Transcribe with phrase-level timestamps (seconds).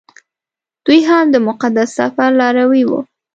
[0.85, 2.99] دوی هم د مقدس سفر لاروي وو.